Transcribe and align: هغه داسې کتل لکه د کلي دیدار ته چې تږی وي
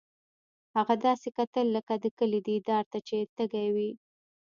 هغه 0.75 0.93
داسې 1.05 1.29
کتل 1.37 1.65
لکه 1.75 1.93
د 2.03 2.05
کلي 2.17 2.39
دیدار 2.49 2.83
ته 2.91 2.99
چې 3.07 3.17
تږی 3.35 3.67
وي 3.75 3.91